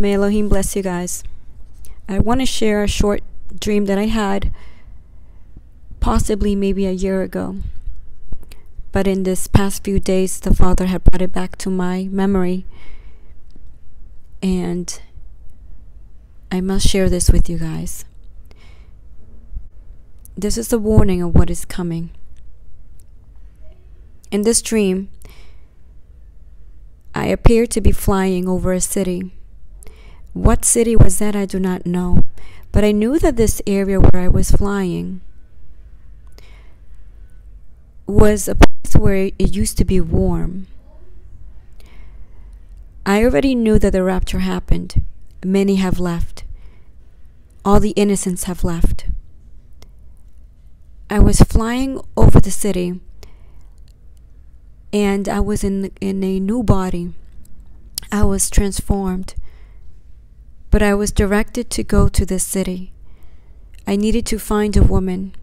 May 0.00 0.14
Elohim 0.14 0.48
bless 0.48 0.76
you 0.76 0.82
guys. 0.84 1.24
I 2.08 2.20
want 2.20 2.38
to 2.38 2.46
share 2.46 2.84
a 2.84 2.88
short 2.88 3.20
dream 3.58 3.86
that 3.86 3.98
I 3.98 4.06
had 4.06 4.52
possibly 5.98 6.54
maybe 6.54 6.86
a 6.86 6.92
year 6.92 7.22
ago. 7.22 7.56
But 8.92 9.08
in 9.08 9.24
this 9.24 9.48
past 9.48 9.82
few 9.82 9.98
days, 9.98 10.38
the 10.38 10.54
Father 10.54 10.86
had 10.86 11.02
brought 11.02 11.20
it 11.20 11.32
back 11.32 11.58
to 11.58 11.68
my 11.68 12.04
memory. 12.12 12.64
And 14.40 15.00
I 16.52 16.60
must 16.60 16.86
share 16.86 17.10
this 17.10 17.28
with 17.28 17.50
you 17.50 17.58
guys. 17.58 18.04
This 20.36 20.56
is 20.56 20.68
the 20.68 20.78
warning 20.78 21.22
of 21.22 21.34
what 21.34 21.50
is 21.50 21.64
coming. 21.64 22.10
In 24.30 24.42
this 24.42 24.62
dream, 24.62 25.08
I 27.16 27.26
appeared 27.26 27.72
to 27.72 27.80
be 27.80 27.90
flying 27.90 28.48
over 28.48 28.72
a 28.72 28.80
city. 28.80 29.32
What 30.32 30.64
city 30.64 30.94
was 30.96 31.18
that? 31.18 31.34
I 31.34 31.46
do 31.46 31.58
not 31.58 31.86
know. 31.86 32.24
But 32.72 32.84
I 32.84 32.92
knew 32.92 33.18
that 33.18 33.36
this 33.36 33.62
area 33.66 33.98
where 33.98 34.22
I 34.22 34.28
was 34.28 34.50
flying 34.50 35.20
was 38.06 38.48
a 38.48 38.54
place 38.54 38.96
where 38.96 39.30
it 39.38 39.54
used 39.54 39.76
to 39.78 39.84
be 39.84 40.00
warm. 40.00 40.66
I 43.04 43.24
already 43.24 43.54
knew 43.54 43.78
that 43.78 43.92
the 43.92 44.02
rapture 44.02 44.40
happened. 44.40 45.02
Many 45.44 45.76
have 45.76 45.98
left. 45.98 46.44
All 47.64 47.80
the 47.80 47.90
innocents 47.90 48.44
have 48.44 48.64
left. 48.64 49.06
I 51.10 51.18
was 51.18 51.40
flying 51.40 52.00
over 52.16 52.38
the 52.38 52.50
city 52.50 53.00
and 54.92 55.28
I 55.28 55.40
was 55.40 55.64
in 55.64 55.90
in 56.00 56.22
a 56.22 56.38
new 56.40 56.62
body. 56.62 57.12
I 58.12 58.24
was 58.24 58.50
transformed. 58.50 59.34
But 60.70 60.82
I 60.82 60.94
was 60.94 61.12
directed 61.12 61.70
to 61.70 61.82
go 61.82 62.08
to 62.08 62.26
this 62.26 62.44
city. 62.44 62.92
I 63.86 63.96
needed 63.96 64.26
to 64.26 64.38
find 64.38 64.76
a 64.76 64.82
woman. 64.82 65.34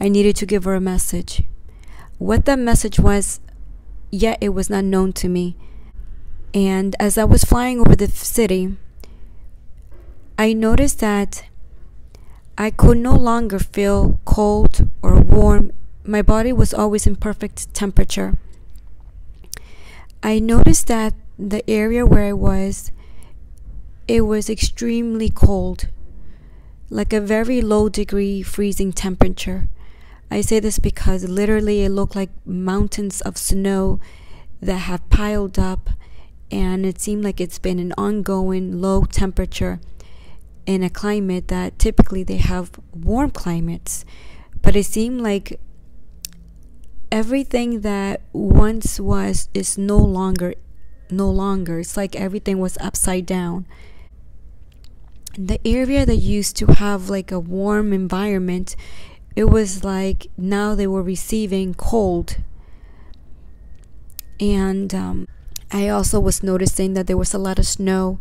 I 0.00 0.08
needed 0.08 0.36
to 0.36 0.46
give 0.46 0.64
her 0.64 0.74
a 0.74 0.80
message. 0.80 1.44
What 2.18 2.44
that 2.46 2.58
message 2.58 2.98
was, 2.98 3.40
yet 4.10 4.38
it 4.40 4.48
was 4.50 4.68
not 4.68 4.84
known 4.84 5.12
to 5.14 5.28
me. 5.28 5.56
And 6.52 6.96
as 6.98 7.16
I 7.18 7.24
was 7.24 7.44
flying 7.44 7.78
over 7.78 7.94
the 7.94 8.08
city, 8.08 8.76
I 10.36 10.52
noticed 10.52 11.00
that 11.00 11.44
I 12.56 12.70
could 12.70 12.98
no 12.98 13.14
longer 13.14 13.60
feel 13.60 14.18
cold 14.24 14.88
or 15.02 15.20
warm. 15.20 15.72
My 16.04 16.22
body 16.22 16.52
was 16.52 16.74
always 16.74 17.06
in 17.06 17.14
perfect 17.14 17.72
temperature. 17.74 18.38
I 20.22 20.40
noticed 20.40 20.88
that 20.88 21.14
the 21.38 21.68
area 21.70 22.04
where 22.04 22.24
I 22.24 22.32
was, 22.32 22.90
it 24.08 24.22
was 24.22 24.48
extremely 24.48 25.28
cold, 25.28 25.88
like 26.88 27.12
a 27.12 27.20
very 27.20 27.60
low 27.60 27.90
degree 27.90 28.42
freezing 28.42 28.90
temperature. 28.90 29.68
I 30.30 30.40
say 30.40 30.60
this 30.60 30.78
because 30.78 31.28
literally 31.28 31.84
it 31.84 31.90
looked 31.90 32.16
like 32.16 32.30
mountains 32.46 33.20
of 33.20 33.36
snow 33.36 34.00
that 34.62 34.78
have 34.78 35.08
piled 35.10 35.58
up, 35.58 35.90
and 36.50 36.86
it 36.86 36.98
seemed 36.98 37.22
like 37.22 37.38
it's 37.38 37.58
been 37.58 37.78
an 37.78 37.92
ongoing 37.98 38.80
low 38.80 39.04
temperature 39.04 39.78
in 40.64 40.82
a 40.82 40.90
climate 40.90 41.48
that 41.48 41.78
typically 41.78 42.24
they 42.24 42.38
have 42.38 42.72
warm 42.94 43.30
climates. 43.30 44.06
But 44.62 44.74
it 44.74 44.86
seemed 44.86 45.20
like 45.20 45.60
everything 47.12 47.82
that 47.82 48.22
once 48.32 48.98
was 48.98 49.50
is 49.52 49.76
no 49.76 49.98
longer 49.98 50.54
no 51.10 51.30
longer. 51.30 51.80
It's 51.80 51.96
like 51.96 52.16
everything 52.16 52.58
was 52.58 52.76
upside 52.78 53.26
down. 53.26 53.66
The 55.36 55.60
area 55.66 56.04
that 56.06 56.16
used 56.16 56.56
to 56.56 56.66
have 56.74 57.08
like 57.08 57.30
a 57.30 57.38
warm 57.38 57.92
environment 57.92 58.76
it 59.38 59.48
was 59.48 59.84
like 59.84 60.26
now 60.36 60.74
they 60.74 60.88
were 60.88 61.00
receiving 61.00 61.72
cold. 61.72 62.38
And 64.40 64.92
um, 64.92 65.28
I 65.70 65.88
also 65.88 66.18
was 66.18 66.42
noticing 66.42 66.94
that 66.94 67.06
there 67.06 67.16
was 67.16 67.32
a 67.32 67.38
lot 67.38 67.60
of 67.60 67.64
snow, 67.64 68.18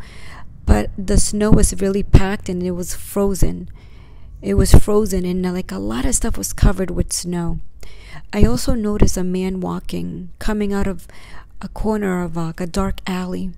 but 0.68 0.92
the 0.96 1.18
snow 1.18 1.50
was 1.50 1.82
really 1.82 2.04
packed 2.04 2.50
and 2.50 2.62
it 2.62 2.78
was 2.78 2.94
frozen. 2.94 3.68
It 4.44 4.54
was 4.54 4.76
frozen, 4.76 5.26
and 5.26 5.44
uh, 5.44 5.54
like 5.54 5.72
a 5.72 5.80
lot 5.80 6.06
of 6.06 6.14
stuff 6.14 6.38
was 6.38 6.54
covered 6.54 6.92
with 6.92 7.12
snow. 7.12 7.62
I 8.32 8.44
also 8.44 8.76
noticed 8.76 9.18
a 9.18 9.24
man 9.24 9.60
walking, 9.60 10.30
coming 10.38 10.72
out 10.72 10.86
of 10.86 11.08
a 11.64 11.68
corner 11.68 12.22
of 12.22 12.38
like 12.38 12.62
a 12.62 12.68
dark 12.68 13.02
alley. 13.08 13.54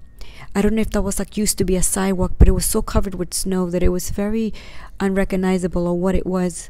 I 0.56 0.62
don't 0.62 0.76
know 0.76 0.82
if 0.82 0.92
that 0.92 1.02
was 1.02 1.20
like 1.20 1.38
used 1.38 1.58
to 1.58 1.66
be 1.66 1.76
a 1.76 1.84
sidewalk, 1.84 2.34
but 2.38 2.48
it 2.48 2.52
was 2.52 2.66
so 2.66 2.82
covered 2.82 3.16
with 3.16 3.34
snow 3.34 3.70
that 3.70 3.84
it 3.84 3.90
was 3.90 4.10
very 4.10 4.54
unrecognizable 5.00 5.88
or 5.88 5.98
what 5.98 6.16
it 6.16 6.26
was 6.26 6.70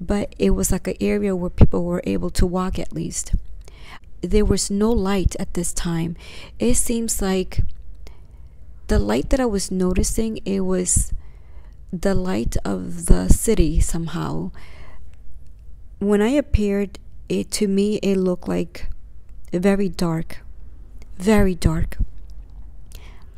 but 0.00 0.34
it 0.38 0.50
was 0.50 0.70
like 0.70 0.86
an 0.86 0.96
area 1.00 1.34
where 1.34 1.50
people 1.50 1.84
were 1.84 2.02
able 2.04 2.30
to 2.30 2.46
walk 2.46 2.78
at 2.78 2.92
least. 2.92 3.34
There 4.20 4.44
was 4.44 4.70
no 4.70 4.90
light 4.90 5.36
at 5.38 5.54
this 5.54 5.72
time. 5.72 6.16
It 6.58 6.74
seems 6.74 7.22
like 7.22 7.60
the 8.88 8.98
light 8.98 9.30
that 9.30 9.40
I 9.40 9.46
was 9.46 9.70
noticing, 9.70 10.38
it 10.44 10.60
was 10.60 11.12
the 11.92 12.14
light 12.14 12.56
of 12.64 13.06
the 13.06 13.28
city 13.28 13.80
somehow. 13.80 14.50
When 15.98 16.22
I 16.22 16.30
appeared, 16.30 16.98
it 17.28 17.50
to 17.52 17.68
me 17.68 17.96
it 17.96 18.16
looked 18.16 18.48
like 18.48 18.88
very 19.52 19.88
dark. 19.88 20.38
Very 21.16 21.54
dark. 21.54 21.98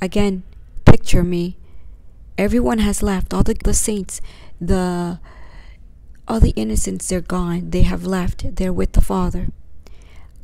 Again, 0.01 0.43
picture 0.85 1.23
me. 1.23 1.57
Everyone 2.39 2.79
has 2.79 3.03
left, 3.03 3.35
all 3.35 3.43
the, 3.43 3.55
the 3.65 3.75
saints, 3.75 4.21
the 4.61 5.21
all 6.27 6.39
the 6.39 6.51
innocents, 6.51 7.09
they're 7.09 7.21
gone. 7.21 7.71
They 7.71 7.83
have 7.83 8.07
left. 8.07 8.55
They're 8.55 8.73
with 8.73 8.93
the 8.93 9.01
Father. 9.01 9.49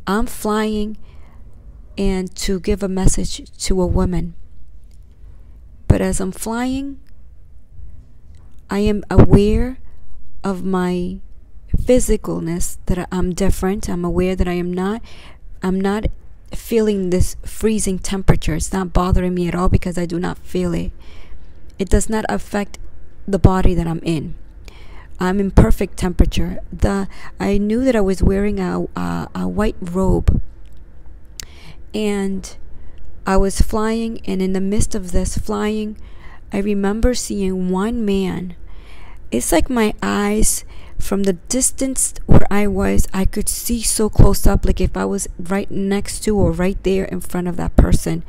I'm 0.04 0.26
flying 0.26 0.98
and 1.96 2.34
to 2.36 2.58
give 2.58 2.82
a 2.82 2.88
message 2.88 3.56
to 3.58 3.80
a 3.80 3.86
woman. 3.86 4.34
But 5.86 6.00
as 6.00 6.20
I'm 6.20 6.32
flying, 6.32 6.98
I 8.68 8.80
am 8.80 9.04
aware 9.08 9.78
of 10.42 10.64
my 10.64 11.20
physicalness 11.76 12.78
that 12.86 13.06
I'm 13.12 13.32
different. 13.32 13.88
I'm 13.88 14.04
aware 14.04 14.34
that 14.34 14.48
I 14.48 14.54
am 14.54 14.72
not 14.72 15.02
I'm 15.62 15.80
not 15.80 16.06
feeling 16.54 17.10
this 17.10 17.36
freezing 17.44 17.98
temperature. 17.98 18.54
It's 18.54 18.72
not 18.72 18.92
bothering 18.92 19.34
me 19.34 19.48
at 19.48 19.54
all 19.54 19.68
because 19.68 19.98
I 19.98 20.06
do 20.06 20.18
not 20.18 20.38
feel 20.38 20.74
it. 20.74 20.92
It 21.78 21.88
does 21.88 22.08
not 22.08 22.24
affect 22.28 22.78
the 23.26 23.38
body 23.38 23.74
that 23.74 23.86
I'm 23.86 24.00
in. 24.02 24.34
I'm 25.18 25.40
in 25.40 25.50
perfect 25.50 25.96
temperature. 25.96 26.58
The 26.72 27.08
I 27.40 27.58
knew 27.58 27.84
that 27.84 27.96
I 27.96 28.00
was 28.00 28.22
wearing 28.22 28.60
a, 28.60 28.86
a, 28.94 29.28
a 29.34 29.48
white 29.48 29.76
robe, 29.80 30.40
and 31.94 32.56
I 33.26 33.36
was 33.36 33.60
flying. 33.60 34.20
And 34.26 34.42
in 34.42 34.52
the 34.52 34.60
midst 34.60 34.94
of 34.94 35.12
this 35.12 35.38
flying, 35.38 35.96
I 36.52 36.58
remember 36.58 37.14
seeing 37.14 37.70
one 37.70 38.04
man. 38.04 38.56
It's 39.30 39.52
like 39.52 39.68
my 39.68 39.94
eyes 40.02 40.64
from 40.98 41.22
the 41.24 41.34
distance 41.34 42.14
where 42.26 42.46
I 42.50 42.66
was, 42.66 43.06
I 43.12 43.24
could 43.24 43.48
see 43.48 43.82
so 43.82 44.08
close 44.08 44.46
up, 44.46 44.64
like 44.64 44.80
if 44.80 44.96
I 44.96 45.04
was 45.04 45.28
right 45.38 45.70
next 45.70 46.20
to 46.24 46.36
or 46.36 46.52
right 46.52 46.82
there 46.82 47.04
in 47.04 47.20
front 47.20 47.48
of 47.48 47.56
that 47.56 47.76
person. 47.76 48.24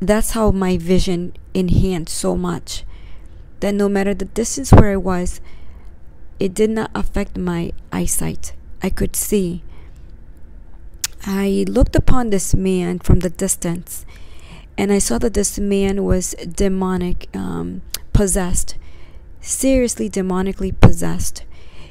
That's 0.00 0.30
how 0.30 0.50
my 0.50 0.78
vision 0.78 1.34
enhanced 1.54 2.16
so 2.16 2.36
much 2.36 2.84
that 3.60 3.74
no 3.74 3.88
matter 3.88 4.14
the 4.14 4.24
distance 4.24 4.72
where 4.72 4.92
I 4.92 4.96
was, 4.96 5.40
it 6.38 6.54
did 6.54 6.70
not 6.70 6.90
affect 6.94 7.36
my 7.36 7.72
eyesight. 7.92 8.52
I 8.82 8.90
could 8.90 9.16
see. 9.16 9.62
I 11.26 11.64
looked 11.68 11.96
upon 11.96 12.30
this 12.30 12.54
man 12.54 13.00
from 13.00 13.20
the 13.20 13.30
distance 13.30 14.06
and 14.76 14.92
I 14.92 14.98
saw 14.98 15.18
that 15.18 15.34
this 15.34 15.58
man 15.58 16.04
was 16.04 16.34
demonic, 16.34 17.28
um, 17.34 17.82
possessed, 18.12 18.76
seriously 19.40 20.08
demonically 20.08 20.78
possessed. 20.78 21.42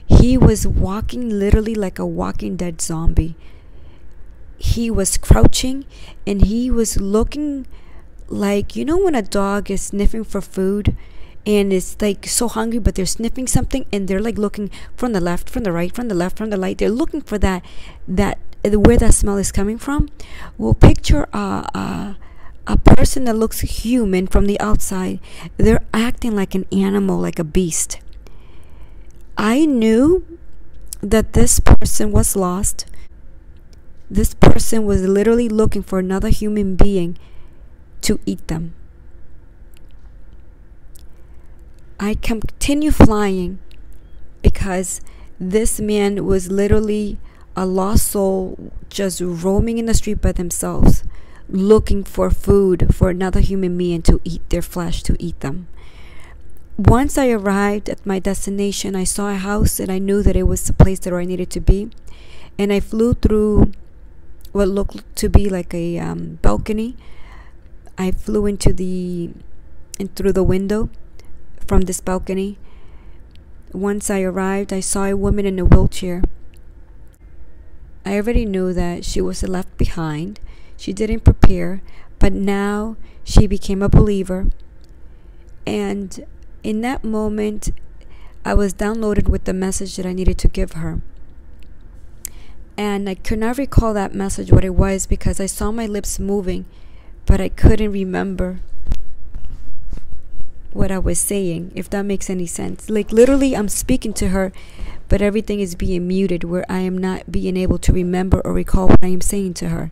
He 0.07 0.37
was 0.37 0.65
walking 0.65 1.29
literally 1.29 1.75
like 1.75 1.99
a 1.99 2.05
walking 2.05 2.55
dead 2.55 2.81
zombie. 2.81 3.35
He 4.57 4.89
was 4.89 5.17
crouching 5.17 5.85
and 6.25 6.45
he 6.45 6.71
was 6.71 6.97
looking 6.99 7.67
like, 8.27 8.75
you 8.75 8.83
know, 8.83 8.97
when 8.97 9.15
a 9.15 9.21
dog 9.21 9.69
is 9.69 9.81
sniffing 9.83 10.23
for 10.23 10.41
food 10.41 10.95
and 11.45 11.71
it's 11.71 11.95
like 12.01 12.25
so 12.27 12.47
hungry 12.47 12.79
but 12.79 12.95
they're 12.95 13.05
sniffing 13.05 13.47
something 13.47 13.85
and 13.93 14.07
they're 14.07 14.19
like 14.19 14.37
looking 14.37 14.69
from 14.97 15.13
the 15.13 15.21
left 15.21 15.49
from 15.49 15.63
the 15.63 15.71
right 15.71 15.95
from 15.95 16.09
the 16.09 16.15
left 16.15 16.37
from 16.37 16.49
the 16.49 16.59
right 16.59 16.77
they're 16.77 16.89
looking 16.89 17.21
for 17.21 17.37
that 17.37 17.63
that 18.05 18.37
uh, 18.65 18.79
where 18.79 18.97
that 18.97 19.13
smell 19.13 19.37
is 19.37 19.51
coming 19.51 19.77
from. 19.77 20.09
Well 20.57 20.73
picture 20.73 21.27
a, 21.33 22.17
a 22.65 22.77
person 22.77 23.23
that 23.25 23.35
looks 23.35 23.61
human 23.61 24.27
from 24.27 24.45
the 24.45 24.59
outside. 24.59 25.19
They're 25.57 25.85
acting 25.93 26.35
like 26.35 26.55
an 26.55 26.65
animal 26.71 27.19
like 27.19 27.39
a 27.39 27.43
beast 27.43 27.99
i 29.37 29.65
knew 29.65 30.25
that 31.01 31.33
this 31.33 31.59
person 31.59 32.11
was 32.11 32.35
lost 32.35 32.85
this 34.09 34.33
person 34.33 34.85
was 34.85 35.03
literally 35.03 35.49
looking 35.49 35.83
for 35.83 35.99
another 35.99 36.29
human 36.29 36.75
being 36.75 37.17
to 38.01 38.19
eat 38.25 38.47
them 38.47 38.73
I 41.99 42.13
continue 42.13 42.91
flying 42.91 43.57
because 44.43 45.01
this 45.39 45.79
man 45.79 46.25
was 46.25 46.51
literally 46.51 47.17
a 47.55 47.65
lost 47.65 48.11
soul 48.11 48.71
just 48.89 49.19
roaming 49.19 49.79
in 49.79 49.87
the 49.87 49.95
street 49.95 50.21
by 50.21 50.31
themselves, 50.31 51.03
looking 51.49 52.03
for 52.03 52.29
food 52.29 52.93
for 52.93 53.09
another 53.09 53.39
human 53.39 53.75
being 53.75 54.03
to 54.03 54.21
eat 54.23 54.47
their 54.49 54.61
flesh, 54.61 55.01
to 55.03 55.15
eat 55.17 55.39
them. 55.39 55.67
Once 56.77 57.17
I 57.17 57.29
arrived 57.29 57.89
at 57.89 58.05
my 58.05 58.19
destination, 58.19 58.95
I 58.95 59.03
saw 59.03 59.31
a 59.31 59.35
house 59.35 59.79
and 59.79 59.91
I 59.91 59.97
knew 59.97 60.21
that 60.21 60.35
it 60.35 60.43
was 60.43 60.63
the 60.63 60.73
place 60.73 60.99
that 60.99 61.13
I 61.13 61.25
needed 61.25 61.49
to 61.51 61.59
be. 61.59 61.89
And 62.59 62.71
I 62.71 62.79
flew 62.79 63.15
through 63.15 63.71
what 64.51 64.67
looked 64.67 65.15
to 65.15 65.27
be 65.27 65.49
like 65.49 65.73
a 65.73 65.97
um, 65.97 66.37
balcony. 66.43 66.95
I 67.97 68.11
flew 68.11 68.45
into 68.45 68.73
the 68.73 69.31
and 69.99 70.15
through 70.15 70.33
the 70.33 70.43
window 70.43 70.89
from 71.65 71.81
this 71.81 71.99
balcony. 71.99 72.59
Once 73.73 74.11
I 74.11 74.21
arrived, 74.21 74.71
I 74.71 74.79
saw 74.79 75.05
a 75.05 75.17
woman 75.17 75.47
in 75.47 75.57
a 75.57 75.65
wheelchair. 75.65 76.21
I 78.05 78.17
already 78.17 78.45
knew 78.45 78.71
that 78.73 79.03
she 79.03 79.19
was 79.19 79.41
left 79.41 79.75
behind. 79.79 80.39
She 80.77 80.93
didn't 80.93 81.21
prepare, 81.21 81.81
but 82.19 82.33
now 82.33 82.97
she 83.23 83.47
became 83.47 83.81
a 83.81 83.89
believer. 83.89 84.51
And 85.65 86.23
in 86.63 86.81
that 86.81 87.03
moment, 87.03 87.69
I 88.45 88.53
was 88.53 88.73
downloaded 88.73 89.27
with 89.27 89.43
the 89.43 89.53
message 89.53 89.95
that 89.97 90.05
I 90.05 90.13
needed 90.13 90.37
to 90.39 90.47
give 90.47 90.73
her. 90.73 91.01
And 92.77 93.09
I 93.09 93.15
could 93.15 93.39
not 93.39 93.57
recall 93.57 93.93
that 93.93 94.13
message, 94.13 94.51
what 94.51 94.63
it 94.63 94.75
was, 94.75 95.05
because 95.05 95.39
I 95.39 95.47
saw 95.47 95.71
my 95.71 95.87
lips 95.87 96.19
moving, 96.19 96.65
but 97.25 97.41
I 97.41 97.49
couldn't 97.49 97.91
remember 97.91 98.59
what 100.71 100.91
I 100.91 100.99
was 100.99 101.17
saying, 101.17 101.71
if 101.73 101.89
that 101.89 102.05
makes 102.05 102.29
any 102.29 102.45
sense. 102.45 102.89
Like, 102.89 103.11
literally, 103.11 103.55
I'm 103.55 103.67
speaking 103.67 104.13
to 104.13 104.29
her, 104.29 104.53
but 105.09 105.21
everything 105.21 105.59
is 105.59 105.73
being 105.73 106.07
muted 106.07 106.43
where 106.43 106.65
I 106.69 106.79
am 106.79 106.97
not 106.97 107.31
being 107.31 107.57
able 107.57 107.79
to 107.79 107.91
remember 107.91 108.41
or 108.45 108.53
recall 108.53 108.87
what 108.87 109.03
I 109.03 109.07
am 109.07 109.21
saying 109.21 109.55
to 109.55 109.69
her. 109.69 109.91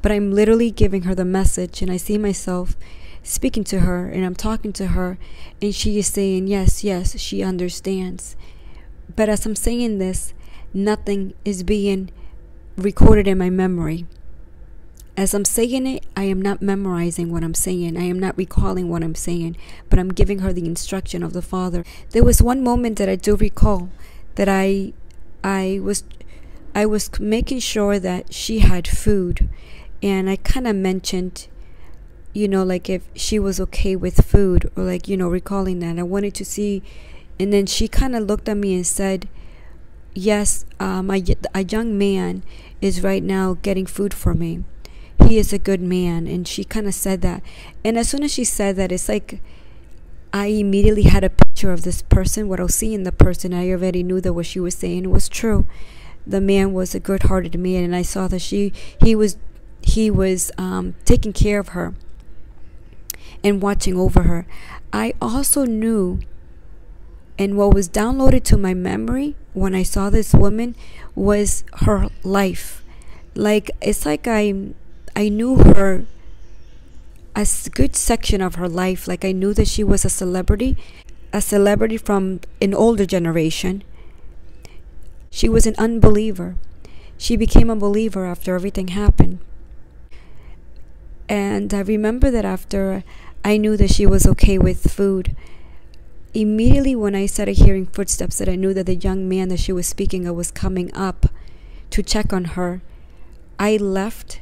But 0.00 0.10
I'm 0.10 0.32
literally 0.32 0.70
giving 0.70 1.02
her 1.02 1.14
the 1.14 1.26
message, 1.26 1.82
and 1.82 1.90
I 1.90 1.98
see 1.98 2.16
myself 2.16 2.76
speaking 3.22 3.64
to 3.64 3.80
her, 3.80 4.08
and 4.08 4.24
I'm 4.24 4.34
talking 4.34 4.72
to 4.74 4.88
her, 4.88 5.18
and 5.60 5.74
she 5.74 5.98
is 5.98 6.06
saying, 6.06 6.46
Yes, 6.46 6.82
yes, 6.82 7.18
she 7.18 7.42
understands. 7.42 8.36
But 9.14 9.28
as 9.28 9.46
I'm 9.46 9.56
saying 9.56 9.98
this, 9.98 10.34
nothing 10.72 11.34
is 11.44 11.62
being 11.62 12.10
recorded 12.76 13.28
in 13.28 13.38
my 13.38 13.50
memory. 13.50 14.06
As 15.14 15.34
I'm 15.34 15.44
saying 15.44 15.86
it, 15.86 16.06
I 16.16 16.24
am 16.24 16.40
not 16.40 16.62
memorizing 16.62 17.30
what 17.30 17.44
I'm 17.44 17.54
saying. 17.54 17.98
I 17.98 18.04
am 18.04 18.18
not 18.18 18.36
recalling 18.38 18.88
what 18.88 19.02
I'm 19.02 19.14
saying, 19.14 19.58
but 19.90 19.98
I'm 19.98 20.08
giving 20.08 20.38
her 20.38 20.54
the 20.54 20.64
instruction 20.64 21.22
of 21.22 21.34
the 21.34 21.42
Father. 21.42 21.84
There 22.10 22.24
was 22.24 22.40
one 22.40 22.64
moment 22.64 22.96
that 22.98 23.10
I 23.10 23.16
do 23.16 23.36
recall 23.36 23.90
that 24.36 24.48
I 24.48 24.94
I 25.44 25.80
was 25.82 26.04
I 26.74 26.86
was 26.86 27.10
making 27.20 27.58
sure 27.58 27.98
that 27.98 28.32
she 28.32 28.60
had 28.60 28.88
food 28.88 29.50
and 30.02 30.30
I 30.30 30.36
kind 30.36 30.66
of 30.66 30.76
mentioned 30.76 31.48
you 32.32 32.48
know 32.48 32.62
like 32.62 32.88
if 32.88 33.02
she 33.14 33.38
was 33.38 33.60
okay 33.60 33.94
with 33.96 34.24
food 34.24 34.70
or 34.76 34.84
like 34.84 35.08
you 35.08 35.16
know 35.16 35.28
recalling 35.28 35.80
that 35.80 35.98
I 35.98 36.02
wanted 36.02 36.34
to 36.34 36.44
see 36.44 36.82
and 37.38 37.52
then 37.52 37.66
she 37.66 37.88
kind 37.88 38.14
of 38.14 38.24
looked 38.24 38.48
at 38.48 38.56
me 38.56 38.74
and 38.74 38.86
said 38.86 39.28
yes 40.14 40.64
um, 40.80 41.10
a, 41.10 41.22
a 41.54 41.64
young 41.64 41.96
man 41.96 42.42
is 42.80 43.02
right 43.02 43.22
now 43.22 43.58
getting 43.62 43.86
food 43.86 44.14
for 44.14 44.34
me 44.34 44.64
he 45.28 45.38
is 45.38 45.52
a 45.52 45.58
good 45.58 45.80
man. 45.80 46.26
And 46.26 46.46
she 46.46 46.64
kind 46.64 46.86
of 46.86 46.94
said 46.94 47.22
that. 47.22 47.42
And 47.84 47.98
as 47.98 48.08
soon 48.08 48.22
as 48.22 48.32
she 48.32 48.44
said 48.44 48.76
that, 48.76 48.92
it's 48.92 49.08
like 49.08 49.40
I 50.32 50.46
immediately 50.46 51.02
had 51.04 51.24
a 51.24 51.30
picture 51.30 51.72
of 51.72 51.82
this 51.82 52.02
person, 52.02 52.48
what 52.48 52.60
I 52.60 52.64
was 52.64 52.74
seeing 52.74 53.02
the 53.02 53.12
person. 53.12 53.54
I 53.54 53.70
already 53.70 54.02
knew 54.02 54.20
that 54.20 54.32
what 54.32 54.46
she 54.46 54.60
was 54.60 54.74
saying 54.74 55.10
was 55.10 55.28
true. 55.28 55.66
The 56.26 56.40
man 56.40 56.72
was 56.72 56.94
a 56.94 57.00
good 57.00 57.24
hearted 57.24 57.58
man, 57.58 57.82
and 57.82 57.96
I 57.96 58.02
saw 58.02 58.28
that 58.28 58.40
she 58.40 58.72
he 59.02 59.14
was 59.14 59.36
he 59.82 60.10
was 60.10 60.52
um, 60.56 60.94
taking 61.04 61.32
care 61.32 61.58
of 61.58 61.68
her 61.68 61.94
and 63.42 63.62
watching 63.62 63.96
over 63.96 64.22
her. 64.22 64.46
I 64.92 65.14
also 65.20 65.64
knew 65.64 66.20
and 67.38 67.56
what 67.56 67.74
was 67.74 67.88
downloaded 67.88 68.44
to 68.44 68.56
my 68.56 68.74
memory 68.74 69.34
when 69.54 69.74
I 69.74 69.82
saw 69.82 70.10
this 70.10 70.34
woman 70.34 70.76
was 71.14 71.64
her 71.86 72.08
life. 72.22 72.84
Like 73.34 73.70
it's 73.80 74.04
like 74.04 74.26
I 74.26 74.54
I 75.16 75.28
knew 75.28 75.56
her 75.56 76.04
a 77.34 77.46
good 77.72 77.96
section 77.96 78.40
of 78.40 78.56
her 78.56 78.68
life. 78.68 79.08
Like 79.08 79.24
I 79.24 79.32
knew 79.32 79.54
that 79.54 79.68
she 79.68 79.82
was 79.82 80.04
a 80.04 80.10
celebrity, 80.10 80.76
a 81.32 81.40
celebrity 81.40 81.96
from 81.96 82.40
an 82.60 82.74
older 82.74 83.06
generation. 83.06 83.82
She 85.30 85.48
was 85.48 85.66
an 85.66 85.74
unbeliever. 85.78 86.56
She 87.16 87.36
became 87.36 87.70
a 87.70 87.76
believer 87.76 88.26
after 88.26 88.54
everything 88.54 88.88
happened. 88.88 89.38
And 91.28 91.72
I 91.72 91.80
remember 91.80 92.30
that 92.30 92.44
after 92.44 93.02
I 93.44 93.56
knew 93.56 93.76
that 93.76 93.90
she 93.90 94.06
was 94.06 94.26
okay 94.26 94.58
with 94.58 94.92
food, 94.92 95.36
immediately 96.32 96.94
when 96.94 97.14
I 97.14 97.26
started 97.26 97.58
hearing 97.58 97.86
footsteps, 97.86 98.38
that 98.38 98.48
I 98.48 98.56
knew 98.56 98.72
that 98.74 98.86
the 98.86 98.94
young 98.94 99.28
man 99.28 99.48
that 99.48 99.60
she 99.60 99.72
was 99.72 99.86
speaking 99.86 100.26
of 100.26 100.36
was 100.36 100.50
coming 100.50 100.94
up 100.94 101.26
to 101.90 102.02
check 102.02 102.32
on 102.32 102.44
her, 102.56 102.82
I 103.58 103.76
left 103.76 104.40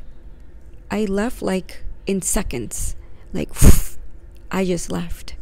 I 0.90 1.04
left 1.04 1.40
like 1.40 1.84
in 2.06 2.20
seconds. 2.20 2.96
Like, 3.32 3.50
I 4.50 4.64
just 4.64 4.90
left. 4.90 5.36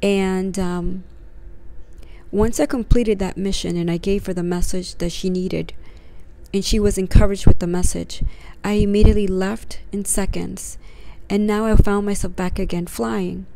And 0.00 0.58
um, 0.58 1.04
once 2.30 2.60
I 2.60 2.66
completed 2.66 3.18
that 3.18 3.36
mission 3.36 3.76
and 3.76 3.90
I 3.90 3.96
gave 3.96 4.26
her 4.26 4.34
the 4.34 4.44
message 4.44 4.94
that 4.96 5.10
she 5.10 5.28
needed, 5.28 5.74
and 6.54 6.64
she 6.64 6.78
was 6.78 6.96
encouraged 6.96 7.46
with 7.46 7.58
the 7.58 7.66
message, 7.66 8.22
I 8.62 8.74
immediately 8.74 9.26
left 9.26 9.80
in 9.90 10.04
seconds. 10.04 10.78
And 11.30 11.46
now 11.46 11.66
I 11.66 11.76
found 11.76 12.06
myself 12.06 12.34
back 12.34 12.58
again 12.58 12.86
flying. 12.86 13.46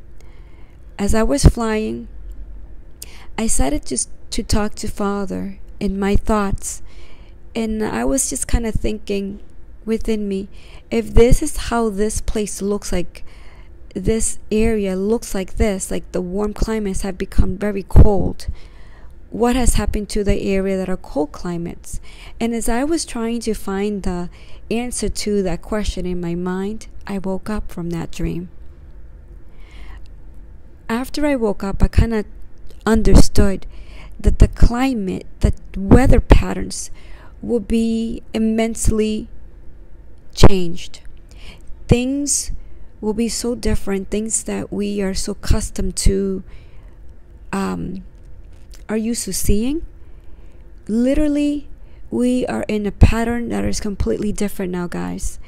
As 0.99 1.15
I 1.15 1.23
was 1.23 1.45
flying, 1.45 2.09
I 3.39 3.47
started 3.47 3.87
to, 3.87 4.07
to 4.31 4.43
talk 4.43 4.75
to 4.77 4.89
Father 4.89 5.59
in 5.81 5.99
my 5.99 6.17
thoughts. 6.17 6.83
And 7.55 7.83
I 7.83 8.05
was 8.05 8.29
just 8.31 8.47
kind 8.47 8.67
of 8.67 8.75
thinking, 8.75 9.41
within 9.85 10.29
me 10.29 10.49
if 10.91 11.15
this 11.15 11.43
is 11.43 11.57
how 11.69 11.89
this 11.89 12.21
place 12.21 12.63
looks 12.63 12.93
like 12.93 13.25
this 13.95 14.39
area 14.51 14.97
looks 14.97 15.35
like 15.35 15.57
this 15.57 15.91
like 15.91 16.11
the 16.12 16.21
warm 16.21 16.52
climates 16.52 17.02
have 17.02 17.19
become 17.19 17.57
very 17.57 17.83
cold 17.83 18.47
what 19.33 19.57
has 19.57 19.75
happened 19.75 20.09
to 20.09 20.23
the 20.23 20.43
area 20.43 20.77
that 20.77 20.89
are 20.89 20.97
cold 20.97 21.33
climates 21.33 22.01
and 22.39 22.55
as 22.55 22.69
i 22.69 22.85
was 22.85 23.05
trying 23.05 23.41
to 23.41 23.55
find 23.55 24.03
the 24.03 24.29
answer 24.71 25.09
to 25.09 25.43
that 25.43 25.62
question 25.62 26.05
in 26.07 26.21
my 26.21 26.35
mind 26.35 26.87
i 27.07 27.19
woke 27.19 27.49
up 27.49 27.71
from 27.73 27.91
that 27.91 28.11
dream 28.11 28.49
after 30.89 31.27
i 31.27 31.35
woke 31.35 31.65
up 31.65 31.83
i 31.83 31.89
kind 31.89 32.12
of 32.15 32.27
understood 32.85 33.67
that 34.21 34.39
the 34.39 34.49
climate 34.49 35.27
the 35.41 35.53
weather 35.77 36.21
patterns 36.21 36.91
will 37.43 37.61
be 37.61 38.23
immensely 38.33 39.29
changed. 40.35 41.01
Things 41.89 42.53
will 43.01 43.12
be 43.12 43.29
so 43.29 43.55
different, 43.55 44.11
things 44.11 44.45
that 44.45 44.73
we 44.73 45.03
are 45.03 45.12
so 45.12 45.33
accustomed 45.33 45.97
to, 45.97 46.45
um, 47.53 48.05
are 48.89 48.97
to 49.25 49.33
seeing. 49.33 49.85
Literally, 50.89 51.69
we 52.11 52.47
are 52.47 52.65
in 52.69 52.87
a 52.87 52.93
pattern 52.93 53.49
that 53.49 53.65
is 53.65 53.81
completely 53.81 54.33
different 54.33 54.73
now, 54.73 54.87
guys. 54.87 55.39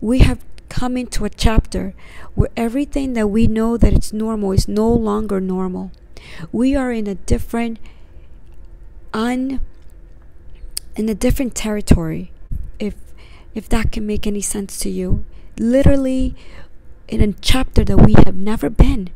We 0.00 0.20
have 0.20 0.44
come 0.68 0.96
into 0.96 1.24
a 1.24 1.30
chapter 1.30 1.94
where 2.34 2.50
everything 2.56 3.14
that 3.14 3.28
we 3.28 3.46
know 3.46 3.76
that 3.76 3.92
it's 3.92 4.12
normal 4.12 4.52
is 4.52 4.68
no 4.68 4.90
longer 4.92 5.40
normal. 5.40 5.90
We 6.52 6.76
are 6.76 6.92
in 6.92 7.06
a 7.06 7.14
different 7.14 7.78
un 9.14 9.60
in 10.94 11.08
a 11.08 11.14
different 11.14 11.54
territory 11.54 12.30
if 12.78 12.94
if 13.54 13.68
that 13.68 13.92
can 13.92 14.06
make 14.06 14.26
any 14.26 14.40
sense 14.40 14.78
to 14.80 14.90
you. 14.90 15.24
Literally, 15.58 16.36
in 17.08 17.20
a 17.20 17.32
chapter 17.32 17.84
that 17.84 17.98
we 17.98 18.14
have 18.24 18.36
never 18.36 18.70
been. 18.70 19.10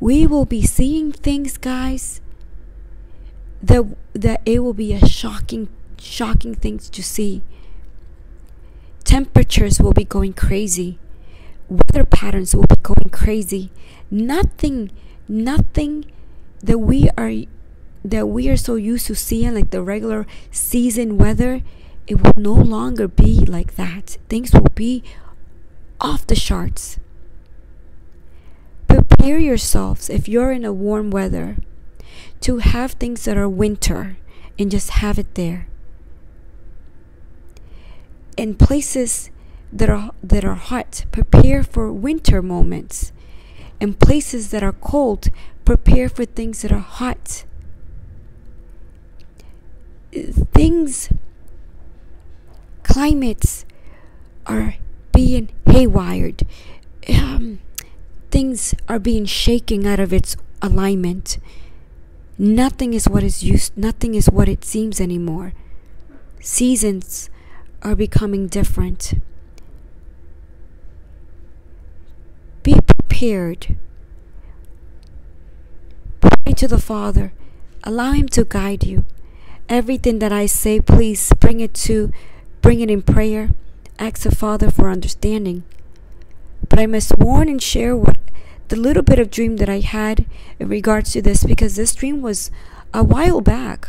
We 0.00 0.26
will 0.26 0.44
be 0.44 0.62
seeing 0.62 1.12
things, 1.12 1.56
guys, 1.56 2.20
that, 3.62 3.84
that 4.12 4.40
it 4.44 4.60
will 4.60 4.74
be 4.74 4.92
a 4.92 5.06
shocking, 5.06 5.68
shocking 5.98 6.54
things 6.54 6.90
to 6.90 7.02
see. 7.02 7.42
Temperatures 9.04 9.80
will 9.80 9.92
be 9.92 10.04
going 10.04 10.32
crazy. 10.32 10.98
Weather 11.68 12.04
patterns 12.04 12.54
will 12.54 12.66
be 12.66 12.76
going 12.82 13.10
crazy. 13.10 13.70
Nothing, 14.10 14.90
nothing 15.28 16.06
that 16.62 16.78
we 16.78 17.08
are 17.16 17.32
that 18.04 18.26
we 18.26 18.48
are 18.48 18.56
so 18.56 18.74
used 18.74 19.06
to 19.06 19.14
seeing 19.14 19.54
like 19.54 19.70
the 19.70 19.80
regular 19.80 20.26
season 20.50 21.18
weather 21.18 21.62
it 22.06 22.20
will 22.20 22.34
no 22.36 22.52
longer 22.52 23.06
be 23.06 23.44
like 23.46 23.76
that. 23.76 24.18
Things 24.28 24.52
will 24.52 24.72
be 24.74 25.02
off 26.00 26.26
the 26.26 26.34
charts. 26.34 26.98
Prepare 29.22 29.38
yourselves 29.38 30.10
if 30.10 30.28
you're 30.28 30.50
in 30.50 30.64
a 30.64 30.72
warm 30.72 31.08
weather 31.08 31.56
to 32.40 32.56
have 32.56 32.90
things 32.90 33.24
that 33.24 33.36
are 33.36 33.48
winter 33.48 34.16
and 34.58 34.68
just 34.68 34.90
have 34.98 35.16
it 35.16 35.36
there. 35.36 35.68
In 38.36 38.56
places 38.56 39.30
that 39.72 39.88
are 39.88 40.10
that 40.24 40.44
are 40.44 40.56
hot, 40.56 41.04
prepare 41.12 41.62
for 41.62 41.92
winter 41.92 42.42
moments. 42.42 43.12
In 43.78 43.94
places 43.94 44.50
that 44.50 44.64
are 44.64 44.72
cold, 44.72 45.28
prepare 45.64 46.08
for 46.08 46.24
things 46.24 46.62
that 46.62 46.72
are 46.72 46.80
hot. 46.80 47.44
Things 50.52 51.12
climates 52.82 53.64
are 54.46 54.74
being 55.12 55.48
haywired. 55.66 56.44
Um, 57.08 57.60
things 58.32 58.74
are 58.88 58.98
being 58.98 59.26
shaken 59.26 59.86
out 59.86 60.00
of 60.00 60.12
its 60.12 60.36
alignment. 60.62 61.38
Nothing 62.38 62.94
is 62.94 63.08
what 63.08 63.22
is 63.22 63.44
used, 63.44 63.76
nothing 63.76 64.14
is 64.14 64.26
what 64.30 64.48
it 64.48 64.64
seems 64.64 65.00
anymore. 65.00 65.52
Seasons 66.40 67.28
are 67.82 67.94
becoming 67.94 68.48
different. 68.48 69.14
Be 72.62 72.80
prepared. 72.80 73.76
Pray 76.20 76.54
to 76.54 76.66
the 76.66 76.78
Father. 76.78 77.32
Allow 77.84 78.12
Him 78.12 78.28
to 78.30 78.44
guide 78.44 78.84
you. 78.84 79.04
Everything 79.68 80.20
that 80.20 80.32
I 80.32 80.46
say, 80.46 80.80
please 80.80 81.32
bring 81.38 81.60
it 81.60 81.74
to, 81.86 82.12
bring 82.62 82.80
it 82.80 82.90
in 82.90 83.02
prayer. 83.02 83.50
Ask 83.98 84.22
the 84.22 84.34
Father 84.34 84.70
for 84.70 84.88
understanding. 84.88 85.64
But 86.68 86.78
I 86.78 86.86
must 86.86 87.18
warn 87.18 87.48
and 87.48 87.62
share 87.62 87.94
what 87.96 88.16
the 88.68 88.76
little 88.76 89.02
bit 89.02 89.18
of 89.18 89.30
dream 89.30 89.56
that 89.56 89.68
I 89.68 89.80
had 89.80 90.26
in 90.58 90.68
regards 90.68 91.12
to 91.12 91.22
this 91.22 91.44
because 91.44 91.76
this 91.76 91.94
dream 91.94 92.22
was 92.22 92.50
a 92.94 93.02
while 93.02 93.40
back 93.40 93.88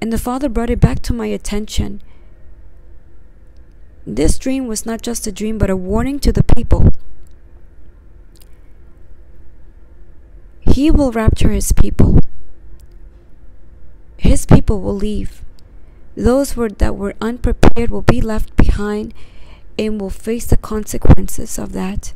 and 0.00 0.12
the 0.12 0.18
Father 0.18 0.48
brought 0.48 0.70
it 0.70 0.80
back 0.80 1.00
to 1.02 1.12
my 1.12 1.26
attention. 1.26 2.02
This 4.06 4.38
dream 4.38 4.66
was 4.66 4.86
not 4.86 5.02
just 5.02 5.26
a 5.26 5.32
dream 5.32 5.58
but 5.58 5.70
a 5.70 5.76
warning 5.76 6.18
to 6.20 6.32
the 6.32 6.42
people. 6.42 6.92
He 10.60 10.90
will 10.90 11.12
rapture 11.12 11.50
his 11.50 11.72
people. 11.72 12.20
His 14.16 14.46
people 14.46 14.80
will 14.80 14.94
leave. 14.94 15.44
Those 16.16 16.56
were, 16.56 16.68
that 16.68 16.96
were 16.96 17.14
unprepared 17.20 17.90
will 17.90 18.02
be 18.02 18.20
left 18.20 18.54
behind 18.56 19.14
and 19.78 20.00
will 20.00 20.10
face 20.10 20.46
the 20.46 20.56
consequences 20.56 21.58
of 21.58 21.72
that. 21.72 22.12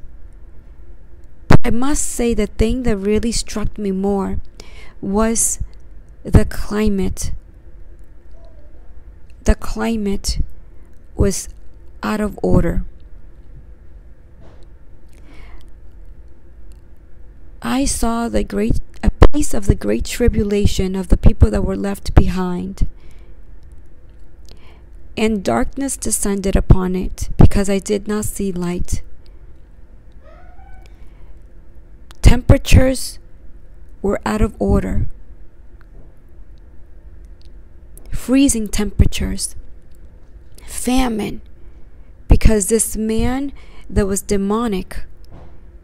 I 1.64 1.70
must 1.70 2.04
say 2.04 2.34
the 2.34 2.46
thing 2.46 2.82
that 2.82 2.98
really 2.98 3.32
struck 3.32 3.78
me 3.78 3.90
more 3.90 4.38
was 5.00 5.60
the 6.22 6.44
climate. 6.44 7.32
The 9.44 9.54
climate 9.54 10.40
was 11.16 11.48
out 12.02 12.20
of 12.20 12.38
order. 12.42 12.84
I 17.62 17.86
saw 17.86 18.28
the 18.28 18.44
great 18.44 18.80
a 19.02 19.10
piece 19.32 19.54
of 19.54 19.66
the 19.66 19.74
great 19.74 20.04
tribulation 20.04 20.94
of 20.94 21.08
the 21.08 21.16
people 21.16 21.50
that 21.50 21.64
were 21.64 21.76
left 21.76 22.14
behind. 22.14 22.86
And 25.16 25.42
darkness 25.42 25.96
descended 25.96 26.56
upon 26.56 26.94
it 26.94 27.30
because 27.38 27.70
I 27.70 27.78
did 27.78 28.06
not 28.06 28.26
see 28.26 28.52
light. 28.52 29.02
Temperatures 32.24 33.18
were 34.00 34.18
out 34.24 34.40
of 34.40 34.56
order. 34.58 35.06
Freezing 38.10 38.66
temperatures, 38.66 39.54
famine, 40.66 41.42
because 42.26 42.68
this 42.68 42.96
man 42.96 43.52
that 43.90 44.06
was 44.06 44.22
demonic, 44.22 45.04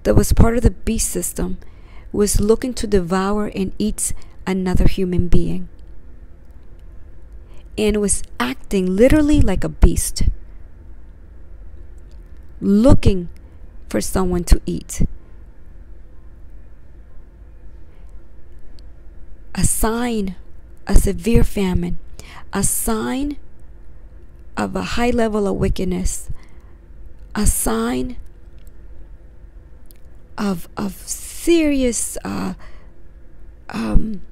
that 0.04 0.14
was 0.14 0.32
part 0.32 0.56
of 0.56 0.62
the 0.62 0.70
beast 0.70 1.11
system, 1.11 1.59
was 2.11 2.40
looking 2.40 2.73
to 2.73 2.87
devour 2.87 3.52
and 3.54 3.73
eat 3.78 4.14
another 4.47 4.88
human 4.88 5.28
being. 5.28 5.68
And 7.76 8.00
was 8.00 8.23
acting 8.40 8.97
literally 8.97 9.42
like 9.42 9.62
a 9.62 9.68
beast, 9.68 10.23
looking 12.62 13.28
for 13.90 14.00
someone 14.00 14.44
to 14.44 14.61
eat. 14.64 15.02
A 19.54 19.64
sign, 19.64 20.37
a 20.87 20.95
severe 20.95 21.45
famine, 21.45 21.99
a 22.52 22.62
sign 22.62 23.37
of 24.57 24.76
a 24.76 24.83
high 24.83 25.11
level 25.11 25.47
of 25.47 25.57
wickedness, 25.57 26.30
a 27.35 27.47
sign 27.47 28.16
of 30.37 30.69
of 30.76 30.95
serious 31.07 32.16
uh, 32.25 32.54
um, 33.69 34.23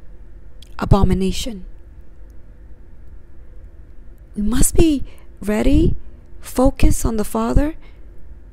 abomination. 0.78 1.66
We 4.36 4.42
must 4.42 4.74
be 4.76 5.04
ready, 5.40 5.96
focus 6.40 7.04
on 7.04 7.16
the 7.16 7.24
Father, 7.24 7.74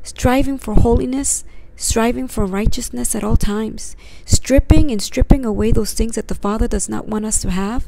striving 0.04 0.58
for 0.58 0.74
holiness, 0.74 1.44
striving 1.76 2.28
for 2.28 2.46
righteousness 2.46 3.16
at 3.16 3.24
all 3.24 3.38
times, 3.38 3.96
stripping 4.26 4.92
and 4.92 5.02
stripping 5.02 5.46
away 5.46 5.72
those 5.72 5.94
things 5.94 6.16
that 6.16 6.28
the 6.28 6.36
Father 6.36 6.68
does 6.68 6.88
not 6.88 7.08
want 7.08 7.26
us 7.26 7.42
to 7.42 7.52
have. 7.52 7.88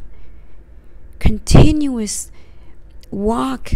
Continuous 1.19 2.31
walk 3.09 3.73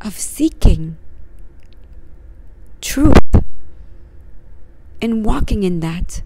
of 0.00 0.18
seeking 0.18 0.96
truth 2.80 3.42
and 5.00 5.24
walking 5.24 5.62
in 5.62 5.80
that. 5.80 6.22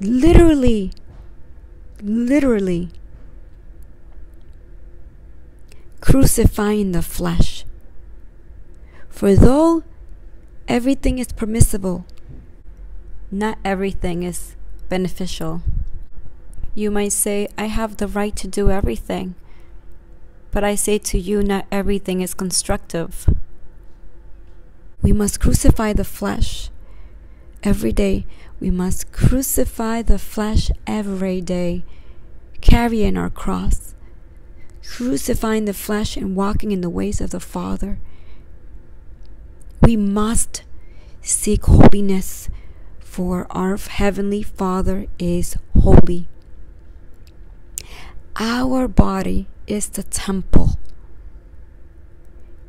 Literally, 0.00 0.90
literally 2.02 2.90
crucifying 6.00 6.90
the 6.90 7.02
flesh 7.02 7.61
for 9.12 9.36
though 9.36 9.84
everything 10.66 11.18
is 11.18 11.32
permissible, 11.32 12.06
not 13.30 13.58
everything 13.64 14.22
is 14.22 14.56
beneficial. 14.88 15.62
You 16.74 16.90
might 16.90 17.12
say, 17.12 17.46
I 17.58 17.66
have 17.66 17.98
the 17.98 18.08
right 18.08 18.34
to 18.36 18.48
do 18.48 18.70
everything. 18.70 19.34
But 20.50 20.64
I 20.64 20.74
say 20.74 20.98
to 20.98 21.18
you, 21.18 21.42
not 21.42 21.66
everything 21.70 22.22
is 22.22 22.34
constructive. 22.34 23.28
We 25.02 25.12
must 25.12 25.40
crucify 25.40 25.92
the 25.92 26.04
flesh 26.04 26.70
every 27.62 27.92
day. 27.92 28.26
We 28.60 28.70
must 28.70 29.12
crucify 29.12 30.02
the 30.02 30.18
flesh 30.18 30.70
every 30.86 31.42
day, 31.42 31.84
carrying 32.62 33.18
our 33.18 33.30
cross, 33.30 33.94
crucifying 34.82 35.66
the 35.66 35.74
flesh 35.74 36.16
and 36.16 36.34
walking 36.34 36.72
in 36.72 36.80
the 36.80 36.90
ways 36.90 37.20
of 37.20 37.30
the 37.30 37.40
Father. 37.40 37.98
We 39.82 39.96
must 39.96 40.62
seek 41.22 41.64
holiness, 41.64 42.48
for 43.00 43.46
our 43.50 43.76
Heavenly 43.76 44.42
Father 44.42 45.06
is 45.18 45.56
holy. 45.78 46.28
Our 48.36 48.86
body 48.86 49.48
is 49.66 49.88
the 49.88 50.04
temple. 50.04 50.78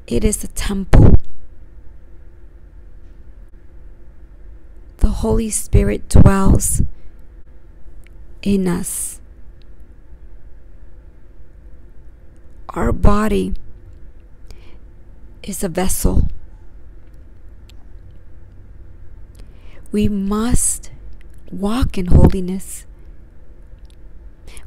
It 0.07 0.23
is 0.23 0.37
the 0.37 0.47
temple. 0.47 1.19
The 4.97 5.09
Holy 5.09 5.51
Spirit 5.51 6.09
dwells 6.09 6.81
in 8.41 8.67
us. 8.67 9.21
Our 12.69 12.91
body 12.91 13.53
is 15.43 15.63
a 15.63 15.69
vessel. 15.69 16.27
We 19.93 20.09
must 20.09 20.89
walk 21.51 21.99
in 21.99 22.07
holiness. 22.07 22.87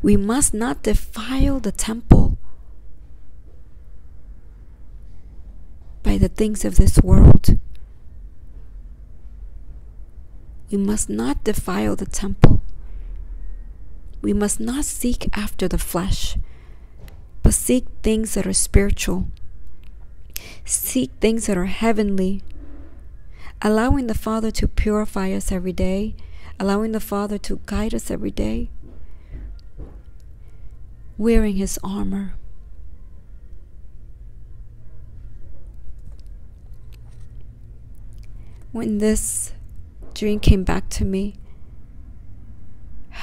We 0.01 0.17
must 0.17 0.55
not 0.55 0.85
defile 0.85 1.59
the 1.59 1.73
temple 1.73 2.39
by 6.05 6.17
the 6.17 6.29
things 6.29 6.65
of 6.65 6.77
this 6.77 6.99
world. 7.03 7.59
We 10.71 10.79
must 10.79 11.11
not 11.11 11.43
defile 11.43 11.97
the 11.97 12.07
temple. 12.07 12.63
We 14.23 14.33
must 14.33 14.61
not 14.61 14.85
seek 14.85 15.29
after 15.37 15.67
the 15.67 15.77
flesh, 15.79 16.39
but 17.43 17.53
seek 17.53 17.87
things 18.05 18.35
that 18.35 18.47
are 18.47 18.53
spiritual. 18.53 19.27
Seek 20.65 21.11
things 21.21 21.47
that 21.47 21.59
are 21.59 21.67
heavenly 21.67 22.43
allowing 23.63 24.07
the 24.07 24.15
Father 24.15 24.51
to 24.51 24.69
purify 24.69 25.33
us 25.33 25.51
every 25.51 25.73
day, 25.73 26.15
allowing 26.59 26.93
the 26.93 27.01
Father 27.01 27.39
to 27.39 27.61
guide 27.67 27.95
us 27.95 28.11
every 28.11 28.31
day, 28.31 28.71
wearing 31.19 31.57
His 31.57 31.79
armor. 31.83 32.35
When 38.73 38.99
this 38.99 39.53
dream 40.13 40.39
came 40.39 40.63
back 40.63 40.91
to 40.91 41.05
me, 41.05 41.37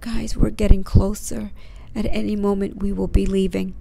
guys, 0.00 0.36
we're 0.36 0.50
getting 0.50 0.84
closer. 0.84 1.52
At 1.94 2.06
any 2.06 2.36
moment, 2.36 2.82
we 2.82 2.92
will 2.92 3.08
be 3.08 3.26
leaving. 3.26 3.74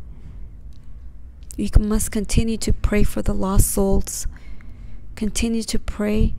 You 1.57 1.69
must 1.77 2.11
continue 2.11 2.57
to 2.57 2.71
pray 2.71 3.03
for 3.03 3.21
the 3.21 3.33
lost 3.33 3.69
souls. 3.69 4.27
Continue 5.19 5.63
to 5.63 5.77
pray. 5.77 6.33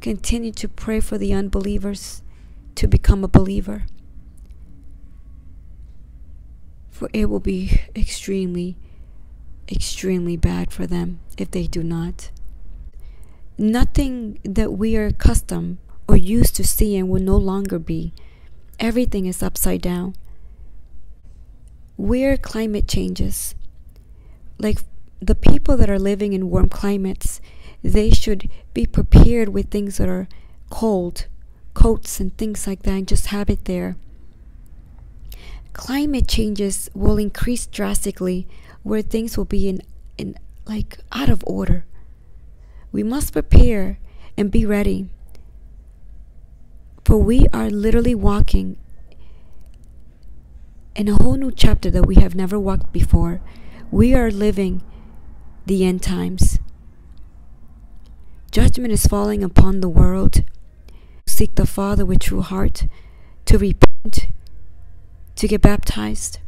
Continue 0.00 0.50
to 0.50 0.66
pray 0.66 0.98
for 0.98 1.16
the 1.16 1.32
unbelievers 1.32 2.22
to 2.74 2.88
become 2.88 3.22
a 3.22 3.28
believer. 3.28 3.86
For 6.90 7.08
it 7.12 7.26
will 7.26 7.38
be 7.38 7.82
extremely, 7.94 8.76
extremely 9.70 10.36
bad 10.36 10.72
for 10.72 10.88
them 10.88 11.20
if 11.38 11.52
they 11.52 11.68
do 11.68 11.84
not. 11.84 12.32
Nothing 13.56 14.40
that 14.42 14.72
we 14.72 14.96
are 14.96 15.06
accustomed 15.06 15.78
or 16.08 16.16
used 16.16 16.56
to 16.56 16.66
seeing 16.66 17.08
will 17.08 17.22
no 17.22 17.36
longer 17.36 17.78
be. 17.78 18.12
Everything 18.80 19.26
is 19.26 19.40
upside 19.40 19.82
down. 19.82 20.16
Where 21.94 22.36
climate 22.36 22.88
changes, 22.88 23.54
like 24.58 24.80
the 25.20 25.36
people 25.36 25.76
that 25.76 25.88
are 25.88 26.00
living 26.00 26.32
in 26.32 26.50
warm 26.50 26.68
climates, 26.68 27.40
they 27.84 28.10
should 28.10 28.48
be 28.72 28.86
prepared 28.86 29.50
with 29.50 29.70
things 29.70 29.98
that 29.98 30.08
are 30.08 30.26
cold, 30.70 31.26
coats 31.74 32.18
and 32.18 32.36
things 32.38 32.66
like 32.66 32.82
that, 32.82 32.92
and 32.92 33.06
just 33.06 33.26
have 33.26 33.50
it 33.50 33.66
there. 33.66 33.96
Climate 35.74 36.26
changes 36.26 36.88
will 36.94 37.18
increase 37.18 37.66
drastically 37.66 38.48
where 38.82 39.02
things 39.02 39.36
will 39.36 39.44
be 39.44 39.68
in, 39.68 39.82
in 40.16 40.34
like 40.66 40.98
out 41.12 41.28
of 41.28 41.44
order. 41.46 41.84
We 42.90 43.02
must 43.02 43.34
prepare 43.34 43.98
and 44.36 44.50
be 44.50 44.64
ready. 44.64 45.10
For 47.04 47.18
we 47.18 47.46
are 47.52 47.68
literally 47.68 48.14
walking 48.14 48.78
in 50.96 51.08
a 51.08 51.22
whole 51.22 51.34
new 51.34 51.50
chapter 51.50 51.90
that 51.90 52.06
we 52.06 52.14
have 52.14 52.34
never 52.34 52.58
walked 52.58 52.92
before. 52.92 53.42
We 53.90 54.14
are 54.14 54.30
living 54.30 54.82
the 55.66 55.84
end 55.84 56.02
times. 56.02 56.58
Judgment 58.54 58.92
is 58.92 59.08
falling 59.08 59.42
upon 59.42 59.80
the 59.80 59.88
world. 59.88 60.44
Seek 61.26 61.56
the 61.56 61.66
Father 61.66 62.06
with 62.06 62.20
true 62.20 62.40
heart, 62.40 62.86
to 63.46 63.58
repent, 63.58 64.28
to 65.34 65.48
get 65.48 65.60
baptized, 65.60 66.38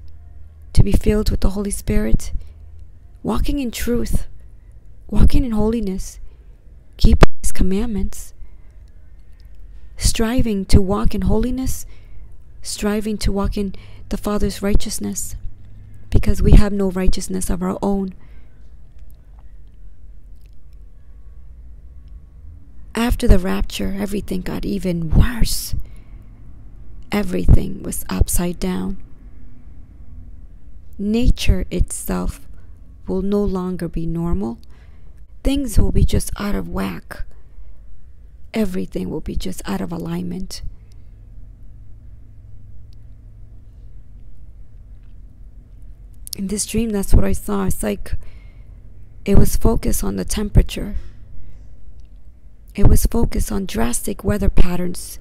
to 0.73 0.85
be 0.85 0.93
filled 0.93 1.33
with 1.33 1.41
the 1.41 1.51
Holy 1.51 1.73
Spirit, 1.73 2.31
walking 3.25 3.59
in 3.59 3.73
truth, 3.73 4.29
walking 5.09 5.45
in 5.45 5.51
holiness, 5.51 6.21
keeping 6.97 7.33
His 7.43 7.51
commandments, 7.51 8.35
striving 9.97 10.65
to 10.67 10.81
walk 10.81 11.13
in 11.13 11.23
holiness, 11.23 11.87
striving 12.63 13.19
to 13.19 13.33
walk 13.33 13.59
in 13.59 13.75
the 14.11 14.17
Father's 14.17 14.63
righteousness 14.63 15.35
because 16.11 16.41
we 16.41 16.53
have 16.53 16.73
no 16.73 16.89
righteousness 16.89 17.51
of 17.51 17.65
our 17.65 17.77
own. 17.83 18.15
After 22.97 23.29
the 23.29 23.39
rapture, 23.39 23.95
everything 23.99 24.41
got 24.41 24.65
even 24.65 25.11
worse. 25.11 25.75
Everything 27.13 27.83
was 27.83 28.05
upside 28.09 28.59
down. 28.59 28.97
Nature 30.99 31.67
itself 31.71 32.49
will 33.07 33.23
no 33.23 33.45
longer 33.45 33.87
be 33.87 34.07
normal. 34.07 34.59
Things 35.45 35.79
will 35.79 35.93
be 35.93 36.05
just 36.05 36.31
out 36.39 36.55
of 36.55 36.69
whack. 36.69 37.25
Everything 38.55 39.11
will 39.11 39.21
be 39.21 39.37
just 39.37 39.61
out 39.67 39.83
of 39.83 39.93
alignment. 39.93 40.63
in 46.39 46.49
this 46.49 46.67
dream, 46.67 46.91
that's 46.91 47.15
what 47.15 47.25
I 47.25 47.33
saw. 47.33 47.65
It's 47.65 47.83
like 47.83 48.13
it 49.25 49.39
was 49.39 49.57
focused 49.57 50.05
on 50.05 50.17
the 50.17 50.25
temperature. 50.25 50.97
It 52.77 52.89
was 52.89 53.07
focused 53.07 53.51
on 53.51 53.65
drastic 53.65 54.23
weather 54.23 54.51
patterns, 54.51 55.19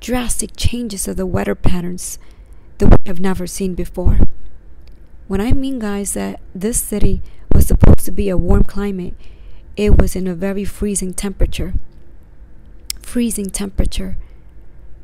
drastic 0.00 0.56
changes 0.56 1.06
of 1.06 1.16
the 1.16 1.26
weather 1.26 1.54
patterns 1.54 2.18
that 2.78 2.88
we 2.88 2.96
have 3.06 3.20
never 3.20 3.46
seen 3.46 3.76
before. 3.76 4.18
When 5.28 5.40
I 5.40 5.52
mean, 5.52 5.78
guys, 5.78 6.14
that 6.14 6.40
this 6.56 6.80
city 6.82 7.22
was 7.54 7.68
supposed 7.68 8.04
to 8.06 8.10
be 8.10 8.28
a 8.28 8.36
warm 8.36 8.64
climate, 8.64 9.14
it 9.76 9.96
was 9.96 10.16
in 10.16 10.26
a 10.26 10.34
very 10.34 10.64
freezing 10.64 11.14
temperature. 11.14 11.74
Freezing 13.00 13.50
temperature. 13.50 14.18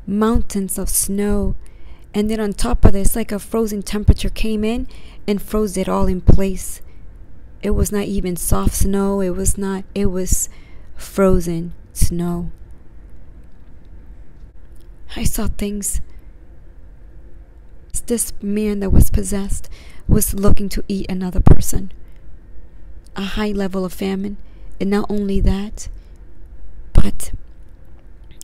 Mountains 0.05 0.77
of 0.77 0.89
snow. 0.89 1.55
And 2.13 2.29
then 2.29 2.41
on 2.41 2.51
top 2.51 2.83
of 2.83 2.91
this, 2.91 3.15
like 3.15 3.31
a 3.31 3.39
frozen 3.39 3.83
temperature 3.83 4.29
came 4.29 4.65
in 4.65 4.89
and 5.25 5.41
froze 5.41 5.77
it 5.77 5.87
all 5.87 6.07
in 6.07 6.19
place. 6.19 6.81
It 7.63 7.69
was 7.69 7.89
not 7.89 8.03
even 8.03 8.35
soft 8.35 8.75
snow, 8.75 9.21
it 9.21 9.29
was 9.29 9.57
not, 9.57 9.85
it 9.95 10.07
was 10.07 10.49
frozen 10.97 11.73
snow. 11.95 12.51
I 15.15 15.23
saw 15.23 15.47
things. 15.47 16.01
This 18.07 18.33
man 18.39 18.81
that 18.81 18.91
was 18.91 19.09
possessed 19.09 19.67
was 20.07 20.35
looking 20.35 20.69
to 20.69 20.83
eat 20.87 21.09
another 21.09 21.39
person. 21.39 21.91
A 23.15 23.23
high 23.23 23.51
level 23.51 23.83
of 23.83 23.93
famine, 23.93 24.37
and 24.79 24.91
not 24.91 25.09
only 25.09 25.39
that, 25.39 25.89
but 26.93 27.31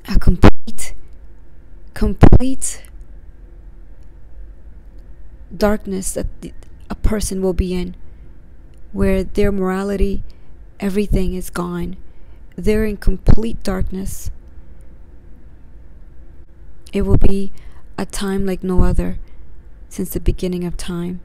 a 0.07 0.17
complete, 0.17 0.95
complete 1.93 2.81
darkness 5.55 6.13
that 6.13 6.25
a 6.89 6.95
person 6.95 7.41
will 7.43 7.53
be 7.53 7.73
in, 7.75 7.95
where 8.93 9.23
their 9.23 9.51
morality, 9.51 10.23
everything 10.79 11.35
is 11.35 11.51
gone. 11.51 11.97
They're 12.55 12.85
in 12.85 12.97
complete 12.97 13.63
darkness. 13.63 14.29
It 16.93 17.03
will 17.03 17.17
be 17.17 17.51
a 17.97 18.05
time 18.05 18.45
like 18.45 18.63
no 18.63 18.83
other 18.83 19.17
since 19.89 20.11
the 20.11 20.19
beginning 20.19 20.63
of 20.65 20.75
time. 20.77 21.21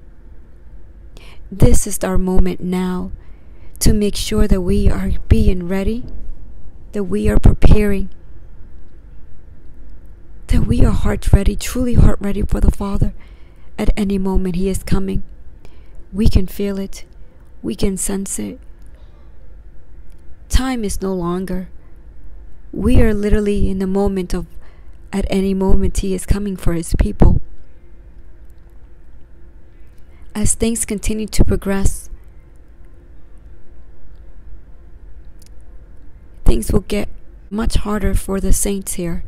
This 1.50 1.86
is 1.86 2.02
our 2.02 2.18
moment 2.18 2.60
now 2.60 3.12
to 3.80 3.92
make 3.92 4.16
sure 4.16 4.48
that 4.48 4.60
we 4.60 4.88
are 4.88 5.12
being 5.28 5.68
ready, 5.68 6.04
that 6.92 7.04
we 7.04 7.28
are 7.28 7.38
preparing, 7.38 8.10
that 10.48 10.62
we 10.62 10.84
are 10.84 10.92
heart 10.92 11.32
ready, 11.32 11.56
truly 11.56 11.94
heart 11.94 12.18
ready 12.20 12.42
for 12.42 12.60
the 12.60 12.70
Father. 12.70 13.12
At 13.78 13.90
any 13.96 14.18
moment, 14.18 14.56
He 14.56 14.68
is 14.68 14.82
coming. 14.82 15.22
We 16.12 16.28
can 16.28 16.46
feel 16.46 16.78
it. 16.78 17.04
We 17.62 17.74
can 17.74 17.96
sense 17.96 18.38
it. 18.38 18.58
Time 20.48 20.84
is 20.84 21.02
no 21.02 21.12
longer. 21.12 21.68
We 22.72 23.00
are 23.02 23.14
literally 23.14 23.70
in 23.70 23.78
the 23.78 23.86
moment 23.86 24.34
of, 24.34 24.46
at 25.12 25.26
any 25.28 25.54
moment, 25.54 25.98
He 25.98 26.14
is 26.14 26.26
coming 26.26 26.56
for 26.56 26.74
His 26.74 26.94
people. 26.98 27.40
As 30.34 30.54
things 30.54 30.84
continue 30.84 31.26
to 31.26 31.44
progress, 31.44 32.10
things 36.44 36.70
will 36.70 36.80
get 36.80 37.08
much 37.50 37.76
harder 37.76 38.14
for 38.14 38.40
the 38.40 38.52
saints 38.52 38.94
here. 38.94 39.24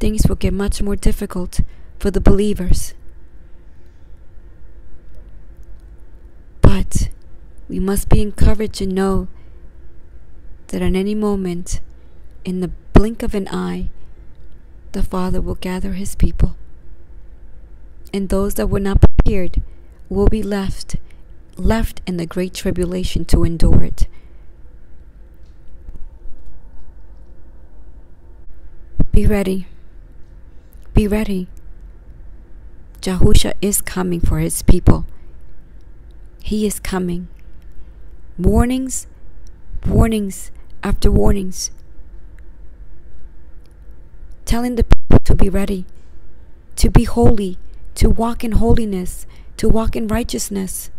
Things 0.00 0.26
will 0.26 0.36
get 0.36 0.52
much 0.52 0.82
more 0.82 0.96
difficult 0.96 1.60
for 1.98 2.10
the 2.10 2.20
believers. 2.20 2.94
But 6.60 7.10
we 7.72 7.80
must 7.80 8.10
be 8.10 8.20
encouraged 8.20 8.74
to 8.74 8.86
know 8.86 9.28
that 10.66 10.82
at 10.82 10.94
any 10.94 11.14
moment, 11.14 11.80
in 12.44 12.60
the 12.60 12.70
blink 12.92 13.22
of 13.22 13.34
an 13.34 13.48
eye, 13.48 13.88
the 14.92 15.02
Father 15.02 15.40
will 15.40 15.54
gather 15.54 15.94
his 15.94 16.14
people. 16.14 16.54
And 18.12 18.28
those 18.28 18.56
that 18.56 18.66
were 18.66 18.78
not 18.78 19.00
prepared 19.00 19.62
will 20.10 20.28
be 20.28 20.42
left, 20.42 20.96
left 21.56 22.02
in 22.06 22.18
the 22.18 22.26
great 22.26 22.52
tribulation 22.52 23.24
to 23.24 23.42
endure 23.42 23.82
it. 23.82 24.06
Be 29.12 29.24
ready. 29.24 29.66
Be 30.92 31.08
ready. 31.08 31.48
Jahusha 33.00 33.54
is 33.62 33.80
coming 33.80 34.20
for 34.20 34.40
his 34.40 34.60
people. 34.60 35.06
He 36.42 36.66
is 36.66 36.78
coming. 36.78 37.28
Warnings 38.38 39.06
warnings 39.86 40.50
after 40.82 41.10
warnings, 41.10 41.70
telling 44.44 44.76
the 44.76 44.84
people 44.84 45.18
to 45.24 45.34
be 45.34 45.48
ready, 45.48 45.84
to 46.76 46.90
be 46.90 47.04
holy, 47.04 47.58
to 47.94 48.08
walk 48.08 48.44
in 48.44 48.52
holiness, 48.52 49.26
to 49.56 49.68
walk 49.68 49.96
in 49.96 50.06
righteousness, 50.08 50.90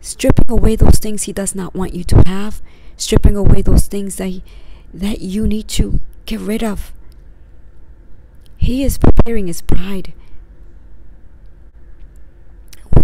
stripping 0.00 0.50
away 0.50 0.76
those 0.76 0.98
things 0.98 1.24
He 1.24 1.32
does 1.32 1.54
not 1.54 1.74
want 1.74 1.94
you 1.94 2.04
to 2.04 2.22
have, 2.26 2.60
stripping 2.96 3.36
away 3.36 3.62
those 3.62 3.86
things 3.86 4.16
that, 4.16 4.40
that 4.92 5.20
you 5.20 5.46
need 5.46 5.68
to 5.68 6.00
get 6.26 6.40
rid 6.40 6.62
of. 6.62 6.92
He 8.56 8.82
is 8.82 8.98
preparing 8.98 9.46
His 9.46 9.62
bride. 9.62 10.12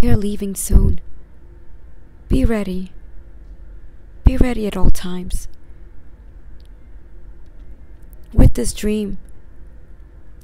We 0.01 0.09
are 0.09 0.17
leaving 0.17 0.55
soon. 0.55 1.01
Be 2.29 2.45
ready. 2.45 2.93
Be 4.31 4.37
ready 4.37 4.69
at 4.69 4.77
all 4.77 4.91
times. 4.91 5.49
With 8.33 8.55
this 8.55 8.73
dream, 8.73 9.19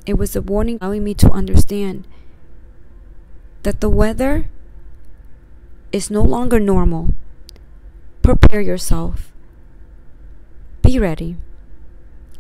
it 0.04 0.14
was 0.14 0.34
a 0.34 0.42
warning 0.42 0.78
allowing 0.80 1.04
me 1.04 1.14
to 1.14 1.30
understand 1.30 2.04
that 3.62 3.80
the 3.80 3.88
weather 3.88 4.48
is 5.92 6.10
no 6.10 6.20
longer 6.20 6.58
normal. 6.58 7.14
Prepare 8.22 8.60
yourself. 8.60 9.32
Be 10.82 10.98
ready. 10.98 11.36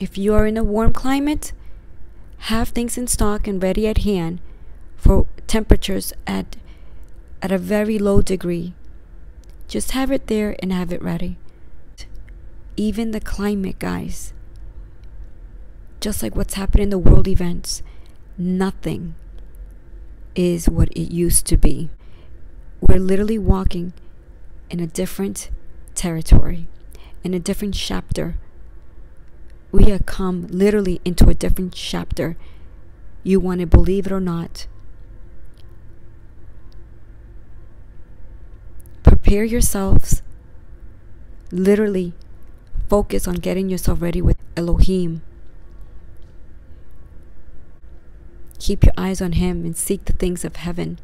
If 0.00 0.18
you 0.18 0.34
are 0.34 0.48
in 0.48 0.56
a 0.56 0.64
warm 0.64 0.92
climate, 0.92 1.52
have 2.50 2.70
things 2.70 2.98
in 2.98 3.06
stock 3.06 3.46
and 3.46 3.62
ready 3.62 3.86
at 3.86 3.98
hand 3.98 4.40
for 4.96 5.26
temperatures 5.46 6.12
at 6.26 6.56
at 7.40 7.52
a 7.52 7.56
very 7.56 8.00
low 8.00 8.20
degree. 8.20 8.74
Just 9.68 9.92
have 9.92 10.12
it 10.12 10.28
there 10.28 10.56
and 10.60 10.72
have 10.72 10.92
it 10.92 11.02
ready. 11.02 11.38
Even 12.76 13.10
the 13.10 13.20
climate, 13.20 13.78
guys, 13.78 14.32
just 16.00 16.22
like 16.22 16.36
what's 16.36 16.54
happening 16.54 16.84
in 16.84 16.90
the 16.90 16.98
world 16.98 17.26
events, 17.26 17.82
nothing 18.38 19.14
is 20.34 20.68
what 20.68 20.88
it 20.90 21.12
used 21.12 21.46
to 21.46 21.56
be. 21.56 21.90
We're 22.80 23.00
literally 23.00 23.38
walking 23.38 23.92
in 24.70 24.78
a 24.78 24.86
different 24.86 25.50
territory, 25.94 26.68
in 27.24 27.34
a 27.34 27.40
different 27.40 27.74
chapter. 27.74 28.36
We 29.72 29.84
have 29.84 30.06
come 30.06 30.46
literally 30.48 31.00
into 31.04 31.28
a 31.28 31.34
different 31.34 31.74
chapter. 31.74 32.36
You 33.22 33.40
want 33.40 33.60
to 33.60 33.66
believe 33.66 34.06
it 34.06 34.12
or 34.12 34.20
not. 34.20 34.66
Prepare 39.26 39.42
yourselves. 39.42 40.22
Literally, 41.50 42.12
focus 42.88 43.26
on 43.26 43.34
getting 43.34 43.68
yourself 43.68 44.00
ready 44.00 44.22
with 44.22 44.36
Elohim. 44.56 45.20
Keep 48.60 48.84
your 48.84 48.92
eyes 48.96 49.20
on 49.20 49.32
Him 49.32 49.64
and 49.64 49.76
seek 49.76 50.04
the 50.04 50.12
things 50.12 50.44
of 50.44 50.54
heaven. 50.54 51.00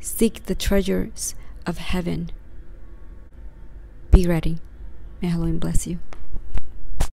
Seek 0.00 0.44
the 0.44 0.54
treasures 0.54 1.34
of 1.64 1.78
heaven. 1.78 2.30
Be 4.10 4.26
ready. 4.26 4.58
May 5.22 5.32
Elohim 5.32 5.58
bless 5.58 5.86
you. 5.86 5.98